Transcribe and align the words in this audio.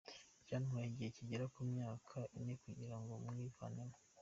Byantwaye 0.45 0.85
igihe 0.87 1.09
kigera 1.17 1.45
ku 1.53 1.61
myaka 1.71 2.17
ine 2.39 2.53
kugira 2.63 2.95
ngo 3.01 3.13
mwivanemo. 3.23 3.97